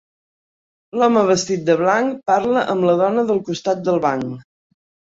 [0.99, 4.39] L'home vestit de blanc parla amb la dona del costat del banc.